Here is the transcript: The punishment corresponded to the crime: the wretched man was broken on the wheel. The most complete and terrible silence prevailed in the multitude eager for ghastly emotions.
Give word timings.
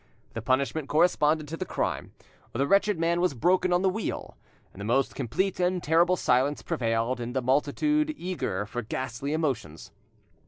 The 0.33 0.41
punishment 0.41 0.89
corresponded 0.89 1.47
to 1.49 1.57
the 1.57 1.63
crime: 1.63 2.11
the 2.53 2.65
wretched 2.65 2.97
man 2.97 3.21
was 3.21 3.35
broken 3.35 3.71
on 3.71 3.83
the 3.83 3.87
wheel. 3.89 4.35
The 4.73 4.83
most 4.83 5.13
complete 5.13 5.59
and 5.59 5.83
terrible 5.83 6.15
silence 6.15 6.63
prevailed 6.63 7.19
in 7.19 7.33
the 7.33 7.41
multitude 7.43 8.11
eager 8.17 8.65
for 8.65 8.81
ghastly 8.81 9.31
emotions. 9.31 9.91